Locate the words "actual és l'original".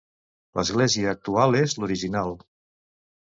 1.17-2.35